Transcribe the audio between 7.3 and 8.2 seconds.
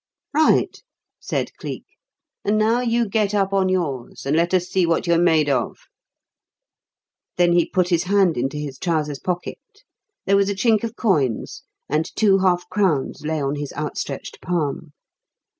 Then he put his